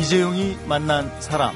[0.00, 1.54] 이재용이 만난 사람.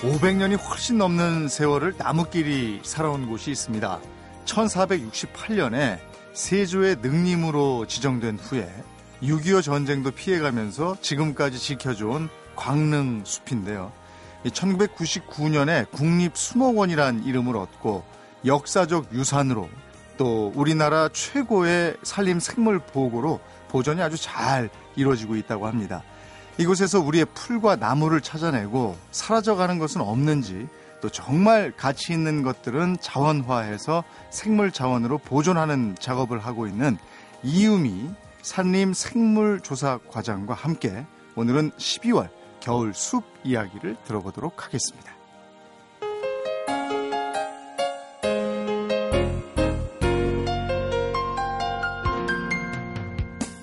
[0.00, 4.00] (500년이) 훨씬 넘는 세월을 나무끼리 살아온 곳이 있습니다.
[4.44, 6.00] (1468년에)
[6.32, 8.68] 세조의 능림으로 지정된 후에
[9.22, 13.92] (6.25) 전쟁도 피해가면서 지금까지 지켜준 광릉 숲인데요.
[14.46, 18.02] 1999년에 국립수목원이란 이름을 얻고
[18.44, 19.68] 역사적 유산으로
[20.16, 26.02] 또 우리나라 최고의 산림 생물 보호구로 보존이 아주 잘 이루어지고 있다고 합니다.
[26.58, 30.68] 이곳에서 우리의 풀과 나무를 찾아내고 사라져가는 것은 없는지
[31.00, 36.96] 또 정말 가치 있는 것들은 자원화해서 생물 자원으로 보존하는 작업을 하고 있는
[37.42, 38.10] 이유미
[38.42, 41.04] 산림 생물 조사 과장과 함께
[41.34, 42.28] 오늘은 12월
[42.60, 45.21] 겨울 숲 이야기를 들어보도록 하겠습니다.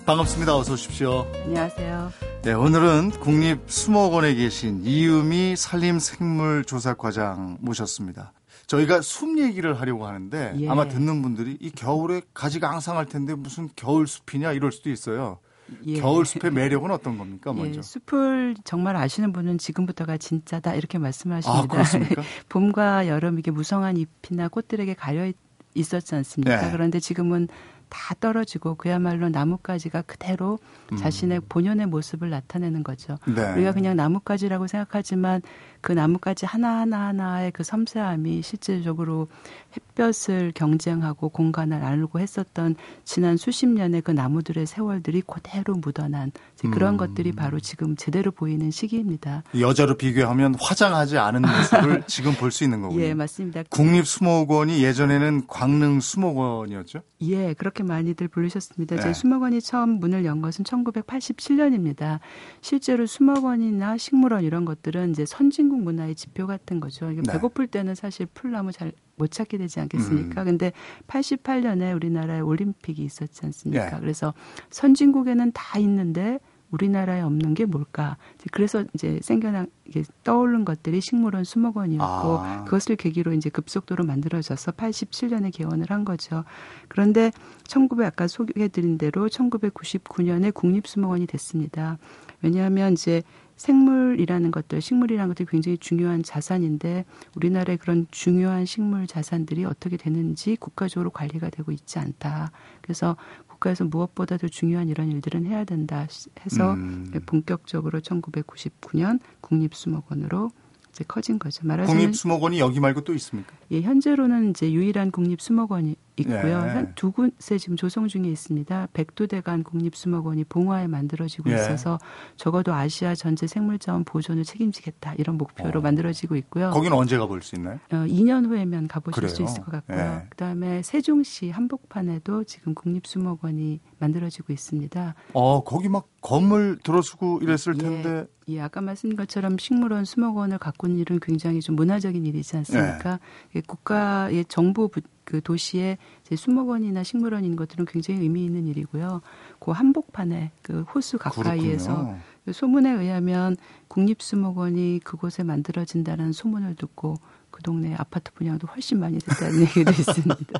[0.09, 0.57] 반갑습니다.
[0.57, 1.27] 어서 오십시오.
[1.45, 2.11] 안녕하세요.
[2.41, 8.33] 네, 오늘은 국립수목원에 계신 이유미 산림생물조사과장 모셨습니다.
[8.65, 10.67] 저희가 숲 얘기를 하려고 하는데 예.
[10.67, 15.37] 아마 듣는 분들이 이 겨울에 가지가 앙상할 텐데 무슨 겨울 숲이냐 이럴 수도 있어요.
[15.85, 15.99] 예.
[15.99, 17.77] 겨울 숲의 매력은 어떤 겁니까, 예, 먼저?
[17.77, 21.81] 예, 숲을 정말 아시는 분은 지금부터가 진짜다 이렇게 말씀하십니다.
[21.81, 21.85] 아,
[22.49, 25.31] 봄과 여름 이게 무성한 잎이나 꽃들에게 가려
[25.75, 26.61] 있었지 않습니까?
[26.61, 26.71] 네.
[26.71, 27.47] 그런데 지금은
[27.89, 30.59] 다 떨어지고 그야말로 나뭇가지가 그대로
[30.91, 30.97] 음.
[30.97, 33.17] 자신의 본연의 모습을 나타내는 거죠.
[33.25, 33.53] 네.
[33.53, 35.41] 우리가 그냥 나뭇가지라고 생각하지만
[35.81, 39.27] 그 나뭇가지 하나하나 하나의 그 섬세함이 실질적으로
[39.75, 46.31] 햇볕을 경쟁하고 공간을 나누고 했었던 지난 수십 년의 그 나무들의 세월들이 그대로 묻어난
[46.71, 46.97] 그런 음.
[46.97, 49.43] 것들이 바로 지금 제대로 보이는 시기입니다.
[49.57, 53.01] 여자로 비교하면 화장하지 않은 모습을 지금 볼 수 있는 거군요.
[53.01, 53.63] 예, 맞습니다.
[53.69, 57.01] 국립수목원이 예전에는 광릉 수목원이었죠?
[57.21, 58.95] 예, 그렇게 많이들 부르셨습니다.
[58.95, 59.01] 네.
[59.01, 62.19] 제 수목원이 처음 문을 연 것은 1987년입니다.
[62.61, 67.09] 실제로 수목원이나 식물원 이런 것들은 이제 선진 한국 문화의 지표 같은 거죠.
[67.11, 67.21] 네.
[67.21, 70.41] 배고플 때는 사실 풀나무 잘 못 찾게 되지 않겠습니까?
[70.41, 70.45] 음.
[70.45, 70.71] 근데
[71.07, 73.91] 88년에 우리나라에 올림픽이 있었지 않습니까?
[73.91, 73.99] 네.
[73.99, 74.33] 그래서
[74.71, 76.39] 선진국에는 다 있는데
[76.71, 78.15] 우리나라에 없는 게 뭘까?
[78.51, 82.63] 그래서 이제 생겨난 이게 떠오른 것들이 식물원 수목원이었고 아.
[82.63, 86.45] 그것을 계기로 이제 급속도로 만들어져서 87년에 개원을 한 거죠.
[86.87, 87.31] 그런데
[87.65, 91.97] 1900 아까 소개해드린 대로 1999년에 국립수목원이 됐습니다.
[92.41, 93.23] 왜냐하면 이제
[93.59, 97.05] 생물이라는 것들, 식물이라는 것들이 굉장히 중요한 자산인데
[97.35, 102.51] 우리나라의 그런 중요한 식물 자산들이 어떻게 되는지 국가적으로 관리가 되고 있지 않다.
[102.81, 106.07] 그래서 국가에서 무엇보다도 중요한 이런 일들은 해야 된다
[106.45, 107.11] 해서 음.
[107.25, 110.51] 본격적으로 1999년 국립수목원으로
[110.91, 111.67] 이제 커진 거죠.
[111.67, 113.58] 말하자면 국립수목원이 여기 말고 또 있습니까?
[113.71, 116.63] 예, 현재로는 이제 유일한 국립 수목원이 있고요.
[116.63, 116.91] 네.
[116.95, 118.89] 두 곳에 지금 조성 중에 있습니다.
[118.93, 121.55] 백두대간 국립수목원이 봉화에 만들어지고 예.
[121.55, 121.99] 있어서
[122.35, 125.81] 적어도 아시아 전체 생물자원 보존을 책임지겠다 이런 목표로 어.
[125.81, 126.71] 만들어지고 있고요.
[126.71, 127.79] 거기는 언제 가볼 수 있나요?
[127.91, 129.33] 어, 2년 후에면 가보실 그래요?
[129.33, 129.97] 수 있을 것 같고요.
[129.97, 130.27] 예.
[130.29, 135.15] 그다음에 세종시 한복판에도 지금 국립수목원이 만들어지고 있습니다.
[135.33, 137.77] 어, 거기 막 건물 들어서고 이랬을 예.
[137.77, 138.27] 텐데.
[138.49, 143.19] 예, 예 아까 말씀드린 것처럼 식물원, 수목원을 가꾸는 일은 굉장히 좀 문화적인 일이지 않습니까?
[143.59, 143.65] 예.
[143.65, 144.89] 국가의 정부
[145.23, 149.21] 그 도시에 이제 수목원이나 식물원인 것들은 굉장히 의미 있는 일이고요.
[149.59, 152.19] 그 한복판에 그 호수 가까이에서 그렇군요.
[152.45, 153.55] 그 소문에 의하면
[153.89, 157.15] 국립수목원이 그곳에 만들어진다는 소문을 듣고
[157.51, 160.59] 그 동네 아파트 분양도 훨씬 많이 됐다는 얘기도 있습니다.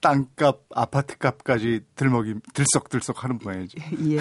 [0.00, 3.78] 땅값, 아파트값까지 들먹이 들썩들썩 하는 모양이죠.
[4.10, 4.18] 예.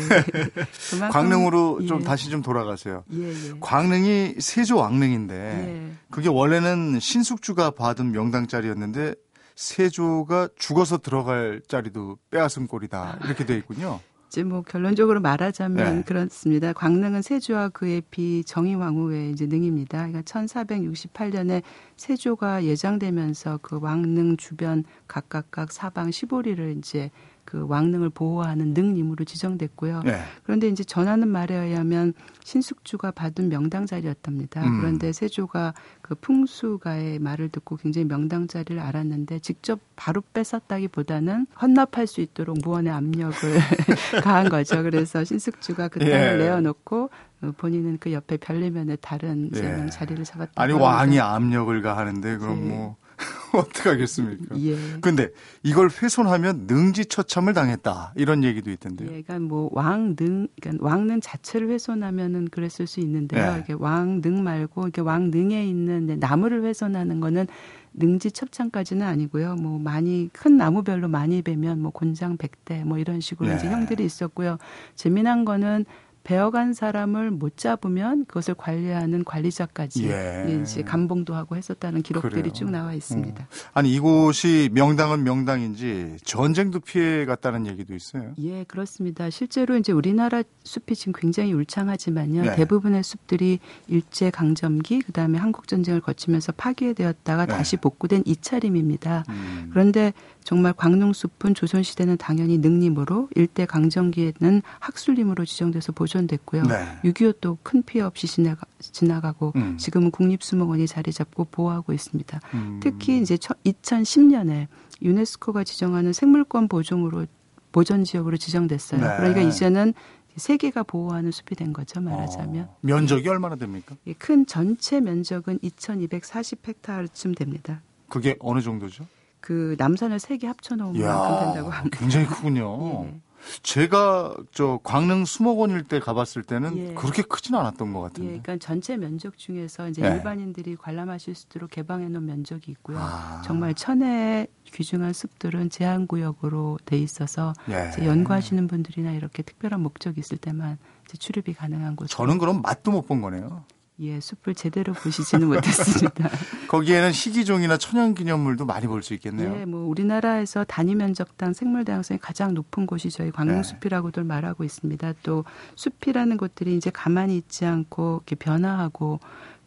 [1.12, 1.88] 광릉으로 예.
[1.88, 3.04] 좀 다시 좀 돌아가세요.
[3.14, 3.54] 예, 예.
[3.60, 5.92] 광릉이 세조 왕릉인데 예.
[6.12, 9.16] 그게 원래는 신숙주가 받은 명당 자리였는데
[9.56, 13.20] 세조가 죽어서 들어갈 자리도 빼앗은 꼴이다.
[13.26, 14.00] 이렇게 돼 있군요.
[14.30, 16.04] 이제 뭐 결론적으로 말하자면 네.
[16.04, 16.72] 그렇습니다.
[16.72, 20.08] 광릉은 세조와 그의 비 정의왕후의 이제 능입니다.
[20.08, 21.64] 그러니까 1468년에
[21.98, 27.10] 세조가 예장되면서 그 왕릉 주변 각각각 사방 15리를 이제
[27.50, 30.04] 그 왕릉을 보호하는 능림으로 지정됐고요.
[30.06, 30.22] 네.
[30.44, 32.14] 그런데 이제 전하는 말에 의하면
[32.44, 34.64] 신숙주가 받은 명당 자리였답니다.
[34.64, 34.80] 음.
[34.80, 35.74] 그런데 세조가
[36.04, 42.94] 그 풍수가의 말을 듣고 굉장히 명당 자리를 알았는데 직접 바로 뺏었다기보다는 헌납할 수 있도록 무언의
[42.94, 43.34] 압력을
[44.24, 44.84] 가한 거죠.
[44.84, 46.38] 그래서 신숙주가 그 땅을 예.
[46.38, 47.10] 내어놓고
[47.58, 49.90] 본인은 그 옆에 별내면에 다른 예.
[49.90, 50.52] 자리를 잡았다.
[50.56, 52.68] 아니 왕이 압력을 가하는데 그럼 네.
[52.68, 52.96] 뭐
[53.54, 54.56] 어떻게 하겠습니까?
[54.60, 54.76] 예.
[55.02, 55.30] 근데
[55.64, 58.14] 이걸 훼손하면 능지처참을 당했다.
[58.16, 59.08] 이런 얘기도 있던데요.
[59.08, 63.56] 예, 그러니까 뭐 왕능, 그러니까 왕능 자체를 훼손하면은 그랬을 수 있는데요.
[63.56, 63.60] 예.
[63.62, 67.48] 이게 왕능 말고 이렇게 왕능에 있는 나무를 훼손하는 거는
[67.94, 69.56] 능지 첩창까지는 아니고요.
[69.56, 73.56] 뭐 많이 큰 나무별로 많이 베면 뭐 곤장 백대 뭐 이런 식으로 네.
[73.56, 74.58] 이제 형들이 있었고요.
[74.96, 75.86] 재미난 거는
[76.30, 80.62] 배워간 사람을 못 잡으면 그것을 관리하는 관리자까지 예.
[80.62, 82.54] 이제 감봉도 하고 했었다는 기록들이 그래요.
[82.54, 83.42] 쭉 나와 있습니다.
[83.42, 83.48] 음.
[83.74, 88.34] 아니 이곳이 명당은 명당인지 전쟁도 피해 갔다는 얘기도 있어요.
[88.38, 89.32] 예, 그렇습니다.
[89.32, 92.44] 실제로 이제 우리나라 숲이 지금 굉장히 울창하지만요.
[92.44, 92.56] 네.
[92.58, 97.54] 대부분의 숲들이 일제 강점기 그다음에 한국 전쟁을 거치면서 파괴되었다가 네.
[97.54, 99.24] 다시 복구된 이차림입니다.
[99.30, 99.70] 음.
[99.72, 100.14] 그런데
[100.50, 106.64] 정말 광릉숲은 조선시대는 당연히 능림으로 일대 강점기에는 학술림으로 지정돼서 보존됐고요.
[106.64, 106.98] 네.
[107.04, 109.78] 6.25도 큰 피해 없이 지나가, 지나가고 음.
[109.78, 112.40] 지금은 국립수목원이 자리 잡고 보호하고 있습니다.
[112.56, 112.80] 음.
[112.82, 114.66] 특히 이제 2010년에
[115.04, 117.28] 유네스코가 지정하는 생물권 보존으로
[117.72, 119.02] 보전 지역으로 지정됐어요.
[119.02, 119.18] 네.
[119.18, 119.94] 그러니까 이제는
[120.36, 122.64] 세계가 보호하는 숲이 된 거죠, 말하자면.
[122.64, 123.96] 어, 면적이 얼마나 됩니까?
[124.18, 127.84] 큰 전체 면적은 2,240헥타르쯤 됩니다.
[128.08, 129.06] 그게 어느 정도죠?
[129.40, 131.98] 그 남산을 세 개 합쳐놓은 만큼 된다고 합니다.
[132.00, 133.06] 굉장히 크군요.
[133.06, 133.22] 예.
[133.64, 136.94] 제가 저 광릉 수목원 일 때 가봤을 때는 예.
[136.94, 138.26] 그렇게 크진 않았던 것 같은데.
[138.26, 140.08] 예, 그러니까 전체 면적 중에서 이제 예.
[140.16, 142.98] 일반인들이 관람하실 수 있도록 개방해 놓은 면적이 있고요.
[143.00, 143.42] 아.
[143.46, 147.92] 정말 천혜에 귀중한 숲들은 제한 구역으로 돼 있어서 예.
[148.06, 150.78] 연구하시는 분들이나 이렇게 특별한 목적이 있을 때만
[151.18, 152.08] 출입이 가능한 곳.
[152.08, 153.64] 저는 그럼 맛도 못 본 거네요.
[154.02, 156.30] 예, 숲을 제대로 보시지는 못했습니다.
[156.70, 159.56] 거기에는 희귀종이나 천연기념물도 많이 볼 수 있겠네요.
[159.60, 164.28] 예, 뭐 우리나라에서 단위 면적당 생물 다양성이 가장 높은 곳이 저희 광릉숲이라고들 네.
[164.28, 165.14] 말하고 있습니다.
[165.24, 169.20] 또 숲이라는 것들이 이제 가만히 있지 않고 이렇게 변화하고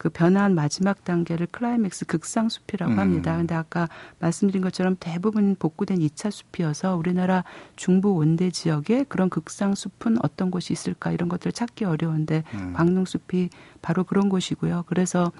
[0.03, 2.99] 그 변화한 마지막 단계를 클라이맥스 극상 숲이라고 음.
[2.99, 3.37] 합니다.
[3.37, 3.89] 근데 아까
[4.19, 7.45] 말씀드린 것처럼 대부분 복구된 2차 숲이어서 우리나라
[7.77, 12.73] 중부 원대 지역에 그런 극상 숲은 어떤 곳이 있을까 이런 것들을 찾기 어려운데 음.
[12.73, 13.51] 광릉 숲이
[13.83, 14.85] 바로 그런 곳이고요.
[14.87, 15.33] 그래서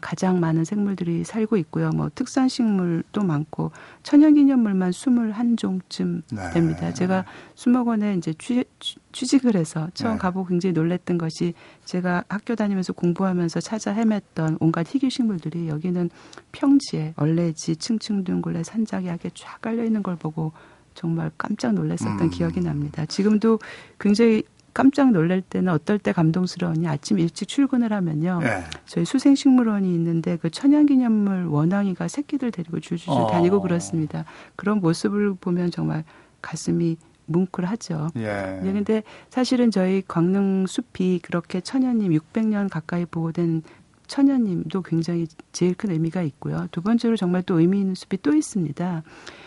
[0.00, 1.90] 가장 많은 생물들이 살고 있고요.
[1.90, 3.70] 뭐 특산 식물도 많고
[4.02, 6.50] 천연기념물만 21종쯤 네.
[6.50, 6.94] 됩니다.
[6.94, 8.64] 제가 수목원에 이제 취,
[9.12, 10.18] 취직을 해서 처음 네.
[10.18, 11.52] 가보고 굉장히 놀랬던 것이
[11.84, 16.08] 제가 학교 다니면서 공부하면서 찾아 헤맸던 온갖 희귀 식물들이 여기는
[16.52, 20.52] 평지에 얼레지, 층층둥글레, 산작약에 쫙 깔려 있는 걸 보고
[20.94, 22.30] 정말 깜짝 놀랐었던 음.
[22.30, 23.04] 기억이 납니다.
[23.06, 23.58] 지금도
[23.98, 24.42] 굉장히
[24.74, 28.40] 깜짝 놀랄 때는 어떨 때 감동스러우니 아침 일찍 출근을 하면요.
[28.42, 28.64] 네.
[28.86, 33.26] 저희 수생식물원이 있는데 그 천연기념물 원앙이가 새끼들 데리고 줄줄줄 어.
[33.26, 34.24] 다니고 그렇습니다.
[34.56, 36.04] 그런 모습을 보면 정말
[36.40, 36.96] 가슴이
[37.26, 38.08] 뭉클하죠.
[38.16, 38.60] 예.
[38.62, 43.62] 네, 근데 사실은 저희 광릉 숲이 그렇게 천연님 600년 가까이 보호된
[44.06, 46.66] 천연님도 굉장히 제일 큰 의미가 있고요.
[46.70, 49.02] 두 번째로 정말 또 의미 있는 숲이 또 있습니다.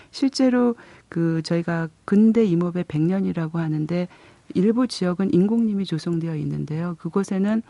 [0.09, 0.75] 실제로
[1.09, 4.07] 그 저희가 근대 임업의 100년이라고 하는데
[4.53, 6.95] 일부 지역은 인공림이 조성되어 있는데요.
[6.99, 7.61] 그곳에는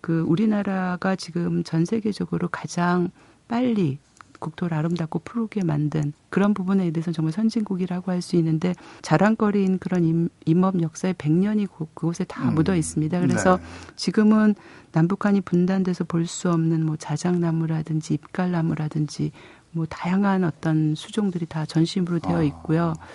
[0.00, 3.10] 그 우리나라가 지금 전 세계적으로 가장
[3.48, 3.98] 빨리
[4.40, 10.62] 국토를 아름답고 푸르게 만든 그런 부분에 대해서는 정말 선진국이라고 할 수 있는데 자랑거리인 그런 임,
[10.64, 12.54] 업 역사의 100년이 그곳에 다 음.
[12.56, 13.20] 묻어 있습니다.
[13.20, 13.62] 그래서 네.
[13.94, 14.56] 지금은
[14.90, 19.30] 남북한이 분단돼서 볼 수 없는 뭐 자작나무라든지 잎갈나무라든지
[19.70, 22.42] 뭐 다양한 어떤 수종들이 다 전시물로 되어 아.
[22.42, 22.94] 있고요.
[22.98, 23.06] 아.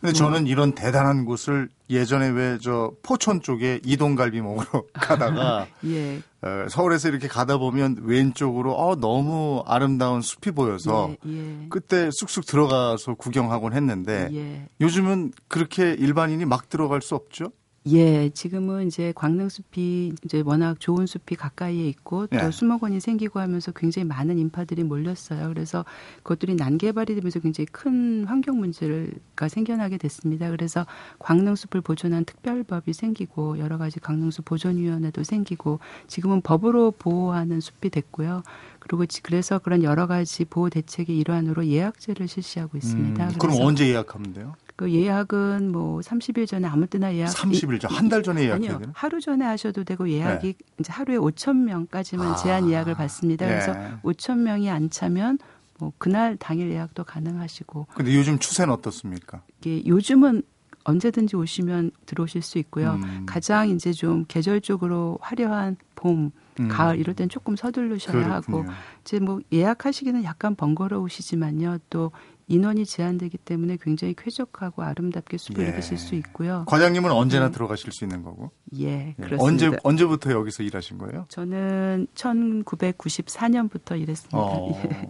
[0.00, 6.18] 근데 저는 이런 대단한 곳을 예전에 왜 저 포천 쪽에 이동갈비 먹으러 가다가 예.
[6.42, 11.66] 어, 서울에서 이렇게 가다 보면 왼쪽으로 어 너무 아름다운 숲이 보여서 예, 예.
[11.70, 14.68] 그때 쑥쑥 들어가서 구경하곤 했는데 예.
[14.80, 17.50] 요즘은 그렇게 일반인이 막 들어갈 수 없죠?
[17.86, 22.50] 예, 지금은 이제 광릉 숲이 이제 워낙 좋은 숲이 가까이에 있고 또 예.
[22.50, 25.48] 수목원이 생기고 하면서 굉장히 많은 인파들이 몰렸어요.
[25.48, 25.84] 그래서
[26.22, 30.50] 그것들이 난개발이 되면서 굉장히 큰 환경 문제가 생겨나게 됐습니다.
[30.50, 30.84] 그래서
[31.18, 37.90] 광릉 숲을 보존한 특별법이 생기고 여러 가지 광릉 숲 보존위원회도 생기고 지금은 법으로 보호하는 숲이
[37.90, 38.42] 됐고요.
[38.80, 43.28] 그리고 그래서 그런 여러 가지 보호 대책의 일환으로 예약제를 실시하고 있습니다.
[43.28, 44.54] 음, 그럼 언제 예약하면 돼요?
[44.78, 48.92] 그 예약은 뭐 30일 전에 아무 때나 예약 30일 전 한 달 전에 예약해야 되나?
[48.94, 50.58] 하루 전에 하셔도 되고 예약이 네.
[50.78, 52.36] 이제 하루에 5천 명까지만 아.
[52.36, 53.44] 제한 예약을 받습니다.
[53.44, 53.52] 네.
[53.54, 53.72] 그래서
[54.04, 55.38] 5천 명이 안 차면
[55.80, 57.88] 뭐 그날 당일 예약도 가능하시고.
[57.92, 59.42] 근데 요즘 추세는 어떻습니까?
[59.60, 60.42] 이게 요즘은
[60.84, 63.00] 언제든지 오시면 들어오실 수 있고요.
[63.02, 63.24] 음.
[63.26, 66.30] 가장 이제 좀 계절적으로 화려한 봄,
[66.60, 66.68] 음.
[66.68, 68.58] 가을 이럴 땐 조금 서두르셔야 그렇군요.
[68.60, 68.64] 하고
[69.02, 71.78] 이제 뭐 예약하시기는 약간 번거로우시지만요.
[71.90, 72.12] 또
[72.48, 75.70] 인원이 제한되기 때문에 굉장히 쾌적하고 아름답게 숲을 예.
[75.70, 76.64] 느끼실 수 있고요.
[76.66, 77.52] 과장님은 언제나 네.
[77.52, 78.50] 들어가실 수 있는 거고.
[78.78, 79.14] 예, 예.
[79.16, 79.44] 그렇습니다.
[79.44, 81.26] 언제 언제부터 여기서 일하신 거예요?
[81.28, 84.38] 저는 1994년부터 일했습니다.
[84.38, 84.80] 어.
[84.84, 85.08] 예.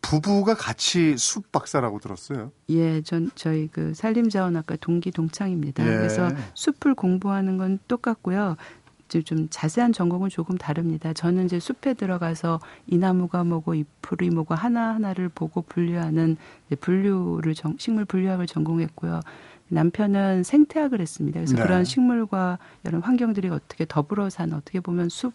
[0.00, 2.52] 부부가 같이 숲 박사라고 들었어요.
[2.68, 5.82] 예, 전 저희 그 산림자원학과 동기 동창입니다.
[5.82, 5.96] 예.
[5.96, 8.56] 그래서 숲을 공부하는 건 똑같고요.
[9.22, 11.12] 좀 자세한 전공은 조금 다릅니다.
[11.12, 16.36] 저는 이제 숲에 들어가서 이 나무가 뭐고 이 풀이 뭐고 하나 하나를 보고 분류하는
[16.80, 19.20] 분류를 정, 식물 분류학을 전공했고요.
[19.68, 21.40] 남편은 생태학을 했습니다.
[21.40, 21.62] 그래서 네.
[21.62, 25.32] 그런 식물과 이런 환경들이 어떻게 더불어 사는 어떻게 보면 숲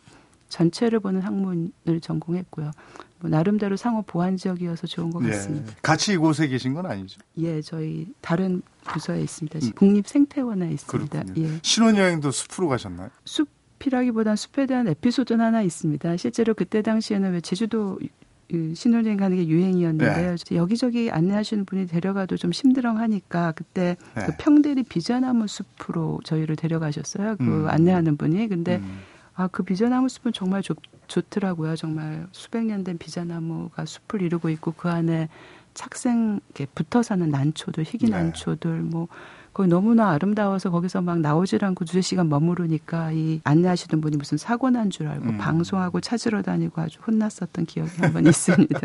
[0.49, 2.71] 전체를 보는 학문을 전공했고요.
[3.19, 5.31] 뭐 나름대로 상호 보완 지역이어서 좋은 것 예.
[5.31, 5.73] 같습니다.
[5.81, 7.19] 같이 이곳에 계신 건 아니죠?
[7.37, 9.59] 예, 저희 다른 부서에 있습니다.
[9.59, 9.71] 음.
[9.75, 11.23] 국립생태원에 있습니다.
[11.37, 11.59] 예.
[11.61, 13.09] 신혼여행도 숲으로 가셨나요?
[13.25, 13.47] 숲
[13.87, 16.17] 이라기보단 숲에 대한 에피소드는 하나 있습니다.
[16.17, 17.99] 실제로 그때 당시에는 왜 제주도
[18.73, 20.35] 신혼여행 가는 게 유행이었는데요.
[20.35, 20.55] 네.
[20.55, 24.25] 여기저기 안내하시는 분이 데려가도 좀 심드렁하니까 그때 네.
[24.25, 27.35] 그 평대리 비자나무 숲으로 저희를 데려가셨어요.
[27.37, 27.67] 그 음.
[27.69, 28.47] 안내하는 분이.
[28.47, 28.99] 근데 음.
[29.35, 30.75] 아, 그 비자나무 숲은 정말 좋,
[31.07, 31.75] 좋더라고요.
[31.75, 35.29] 정말 수백 년 된 비자나무가 숲을 이루고 있고 그 안에
[35.75, 36.39] 착생
[36.75, 38.11] 붙어 사는 난초들, 희귀 네.
[38.11, 39.07] 난초들 뭐
[39.53, 44.69] 거기 너무나 아름다워서 거기서 막 나오질 않고 두세 시간 머무르니까 이 안내하시던 분이 무슨 사고
[44.69, 45.37] 난 줄 알고 음.
[45.37, 48.79] 방송하고 찾으러 다니고 아주 혼났었던 기억이 한 번 있습니다.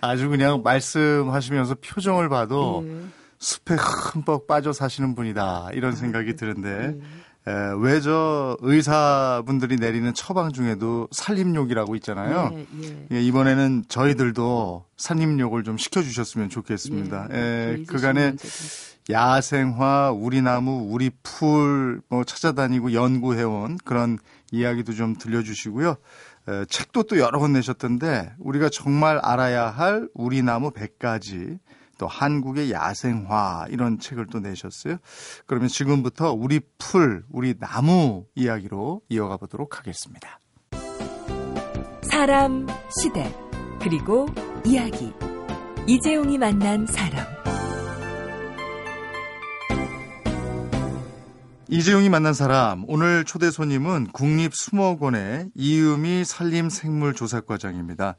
[0.00, 3.00] 아주 그냥 말씀하시면서 표정을 봐도 예.
[3.38, 7.00] 숲에 흠뻑 빠져 사시는 분이다 이런 생각이 드는데 예.
[7.78, 12.50] 왜 저 의사분들이 내리는 처방 중에도 산림욕이라고 있잖아요.
[12.52, 13.06] 예, 예.
[13.12, 17.28] 예, 이번에는 저희들도 산림욕을 좀 시켜주셨으면 좋겠습니다.
[17.32, 18.34] 예, 예, 그간에
[19.08, 24.18] 야생화, 우리나무, 우리풀 뭐 찾아다니고 연구해온 그런
[24.50, 25.96] 이야기도 좀 들려주시고요.
[26.48, 31.58] 에, 책도 또 여러 권 내셨던데 우리가 정말 알아야 할 우리나무 100가지
[31.98, 34.98] 또 한국의 야생화 이런 책을 또 내셨어요.
[35.46, 40.40] 그러면 지금부터 우리 풀, 우리 나무 이야기로 이어가 보도록 하겠습니다.
[42.02, 42.66] 사람,
[43.00, 43.34] 시대,
[43.80, 44.26] 그리고
[44.64, 45.12] 이야기.
[45.86, 47.36] 이재용이 만난 사람.
[51.68, 58.16] 이재용이 만난 사람 오늘 초대 손님은 국립수목원의 이유미 산림생물조사과장입니다.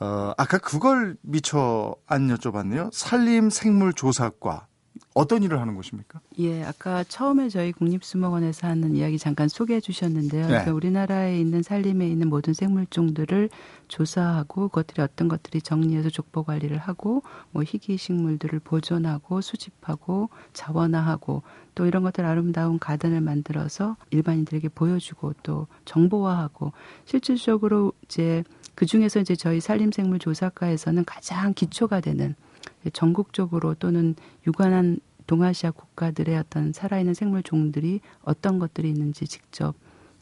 [0.00, 2.90] 어, 아까 그걸 미처 안 여쭤봤네요.
[2.92, 4.66] 산림 생물 조사과.
[5.12, 6.20] 어떤 일을 하는 곳입니까?
[6.38, 10.42] 예, 아까 처음에 저희 국립수목원에서 하는 이야기 잠깐 소개해 주셨는데요.
[10.42, 10.48] 네.
[10.48, 13.50] 그러니까 우리나라에 있는 산림에 있는 모든 생물종들을
[13.88, 21.42] 조사하고 그것들이 어떤 것들이 정리해서 족보 관리를 하고 뭐 희귀 식물들을 보존하고 수집하고 자원화하고
[21.74, 26.72] 또 이런 것들 아름다운 가든을 만들어서 일반인들에게 보여주고 또 정보화하고
[27.04, 32.34] 실질적으로 이제 그 중에서 이제 저희 산림생물 조사과에서는 가장 기초가 되는
[32.92, 34.14] 전국적으로 또는
[34.46, 39.74] 유관한 동아시아 국가들의 어떤 살아있는 생물 종들이 어떤 것들이 있는지 직접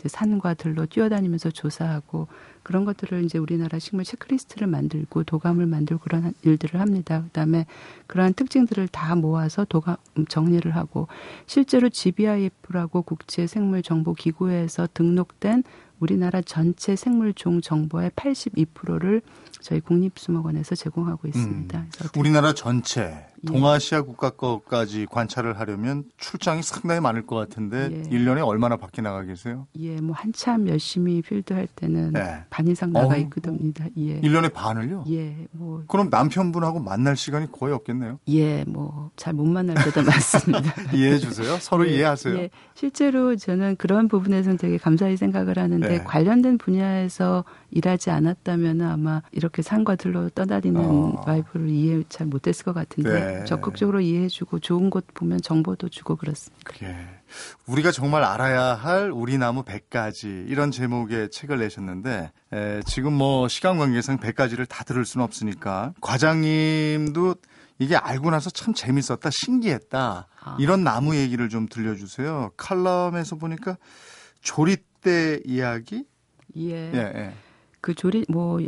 [0.05, 2.29] 산과 들로 뛰어다니면서 조사하고
[2.63, 7.23] 그런 것들을 이제 우리나라 식물 체크리스트를 만들고 도감을 만들고 그런 일들을 합니다.
[7.23, 7.67] 그다음에
[8.07, 9.97] 그러한 특징들을 다 모아서 도감
[10.29, 11.09] 정리를 하고
[11.47, 15.65] 실제로 GBIF라고 국제 생물 정보 기구에서 등록된
[16.01, 19.23] 우리나라 전체 생물종 정보의 82%를
[19.61, 21.79] 저희 국립수목원에서 제공하고 있습니다.
[21.79, 23.38] 음, 우리나라 전체 예.
[23.47, 28.03] 동아시아 국가 거까지 관찰을 하려면 출장이 상당히 많을 것 같은데 예.
[28.11, 29.67] 1년에 얼마나 밖에 나가 계세요?
[29.79, 32.45] 예, 뭐 한참 열심히 필드 할 때는 네.
[32.51, 33.59] 반 이상 나가 어, 있거든요.
[33.99, 34.21] 예.
[34.21, 35.05] 1년에 반을요?
[35.11, 38.19] 예, 뭐 그럼 남편분하고 만날 시간이 거의 없겠네요?
[38.29, 40.75] 예, 뭐 잘 못 만날 때도 많습니다.
[40.93, 41.57] 이해해 주세요.
[41.61, 42.37] 서로 예, 이해하세요.
[42.39, 42.51] 예.
[42.75, 45.99] 실제로 저는 그런 부분에서는 되게 감사히 생각을 하는데 네.
[46.05, 51.23] 관련된 분야에서 일하지 않았다면 아마 이렇게 산과 들로 떠다니는 어.
[51.27, 53.28] 와이프를 이해 잘 못했을 것 같은데 네.
[53.45, 56.73] 적극적으로 이해해주고 좋은 곳 보면 정보도 주고 그렇습니다.
[56.83, 56.97] 예.
[57.67, 63.79] 우리가 정말 알아야 할 우리 나무 100가지 이런 제목의 책을 내셨는데 에, 지금 뭐 시간
[63.79, 67.35] 관계상 100가지를 다 들을 수는 없으니까 과장님도
[67.81, 70.27] 이게 알고 나서 참 재밌었다, 신기했다.
[70.41, 70.57] 아.
[70.59, 72.53] 이런 나무 얘기를 좀 들려주세요.
[72.57, 73.77] 칼럼에서 보니까
[74.41, 76.05] 조리대 이야기?
[76.57, 76.93] 예.
[76.93, 77.35] 예, 예.
[77.81, 78.59] 그 조리 뭐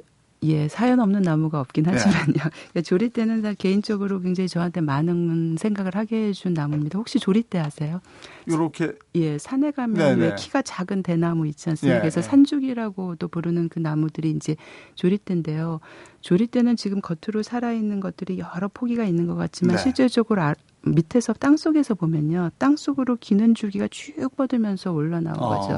[0.43, 1.93] 예, 사연 없는 나무가 없긴 네.
[1.93, 2.51] 하지만요.
[2.73, 2.83] 네.
[2.83, 6.99] 조리대는 다 개인적으로 굉장히 저한테 많은 생각을 하게 해준 나무입니다.
[6.99, 8.01] 혹시 조리대 아세요?
[8.49, 10.23] 요렇게 예, 산에 가면 네네.
[10.23, 10.35] 왜 네.
[10.37, 11.97] 키가 작은 대나무 있지 않습니까?
[11.97, 12.01] 네.
[12.01, 14.57] 그래서 산죽이라고도 부르는 그 나무들이 이제
[14.95, 15.81] 조리대인데요.
[16.23, 19.83] 조리대는 지금 겉으로 살아있는 것들이 여러 포기가 있는 것 같지만 네.
[19.83, 22.51] 실질적으로 아, 밑에서 땅 속에서 보면요.
[22.59, 25.49] 땅 속으로 기는 줄기가 쭉 뻗으면서 올라나온 어.
[25.49, 25.69] 거죠.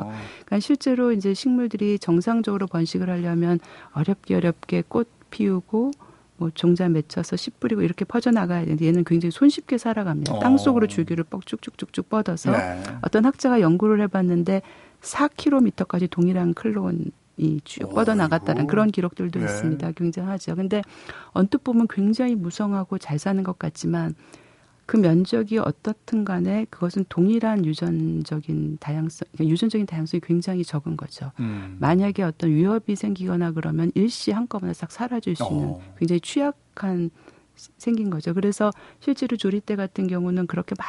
[0.46, 3.58] 그러니까 실제로 이제 식물들이 정상적으로 번식을 하려면
[3.92, 5.90] 어렵게 어렵게 꽃 피우고
[6.36, 10.34] 뭐 종자 맺혀서 씨 뿌리고 이렇게 퍼져나가야 되는데 얘는 굉장히 손쉽게 살아갑니다.
[10.34, 10.38] 어.
[10.38, 12.82] 땅 속으로 줄기를 뻑 쭉쭉쭉쭉 뻗어서 네.
[13.02, 14.62] 어떤 학자가 연구를 해봤는데
[15.00, 19.46] 4km까지 동일한 클론 이 쭉 뻗어나갔다는 그런 기록들도 네.
[19.46, 19.92] 있습니다.
[19.92, 20.54] 굉장하죠.
[20.54, 20.82] 근데
[21.30, 24.14] 언뜻 보면 굉장히 무성하고 잘 사는 것 같지만
[24.86, 31.32] 그 면적이 어떻든 간에 그것은 동일한 유전적인 다양성, 그러니까 유전적인 다양성이 굉장히 적은 거죠.
[31.40, 31.76] 음.
[31.80, 35.80] 만약에 어떤 위협이 생기거나 그러면 일시 한꺼번에 싹 사라질 수 있는 어.
[35.98, 37.10] 굉장히 취약한
[37.54, 38.34] 생긴 거죠.
[38.34, 38.70] 그래서
[39.00, 40.86] 실제로 조리대 같은 경우는 그렇게 막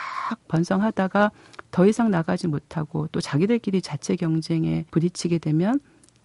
[0.48, 1.32] 번성하다가
[1.72, 5.80] 더 이상 나가지 못하고 또 자기들끼리 자체 경쟁에 부딪히게 되면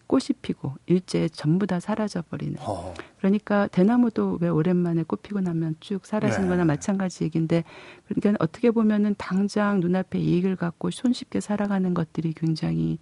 [0.08, 2.56] 꽃이 피고 일제 전부 다 사라져 버리는.
[2.60, 2.94] 어.
[3.18, 6.48] 그러니까 대나무도 왜 오랜만에 꽃 피고 나면 쭉 사라지는 네.
[6.48, 7.62] 거나 마찬가지 얘기인데
[8.08, 12.98] 그러니까 어떻게 보면은 당장 눈앞에 이익을 갖고 손쉽게 살아가는 것들이 굉장히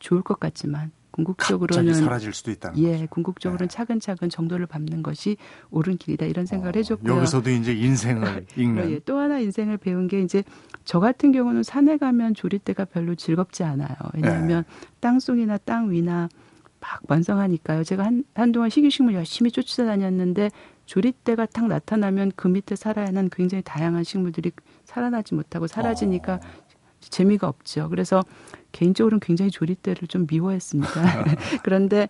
[0.00, 3.06] 좋을 것 같지만 궁극적으로는 사라질 수도 있다는 예, 거죠.
[3.08, 3.74] 궁극적으로는 네.
[3.74, 5.36] 차근차근 정도를 밟는 것이
[5.70, 7.16] 옳은 길이다 이런 생각을 어, 해줬고요.
[7.16, 8.90] 여기서도 이제 인생을 읽는.
[8.90, 10.44] 예, 또 하나 인생을 배운 게 이제
[10.84, 13.96] 저 같은 경우는 산에 가면 조리대가 별로 즐겁지 않아요.
[14.14, 14.88] 왜냐하면 네.
[15.00, 16.28] 땅속이나 땅 위나
[16.80, 17.84] 막 완성하니까요.
[17.84, 20.50] 제가 한, 한동안 희귀식물 열심히 쫓아다녔는데
[20.86, 24.50] 조리대가 탁 나타나면 그 밑에 살아야 하는 굉장히 다양한 식물들이
[24.84, 26.40] 살아나지 못하고 사라지니까 어.
[27.00, 27.88] 재미가 없죠.
[27.88, 28.22] 그래서
[28.72, 30.90] 개인적으로는 굉장히 조리대를 좀 미워했습니다.
[31.62, 32.08] 그런데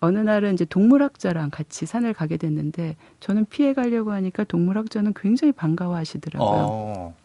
[0.00, 6.48] 어느 날은 이제 동물학자랑 같이 산을 가게 됐는데 저는 피해 가려고 하니까 동물학자는 굉장히 반가워하시더라고요.
[6.50, 7.16] 어.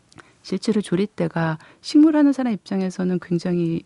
[0.41, 3.84] 실제로 조리대가 식물하는 사람 입장에서는 굉장히